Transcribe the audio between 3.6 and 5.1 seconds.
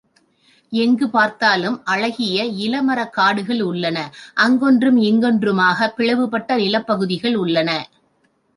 உள்ளன, அங்கொன்றும்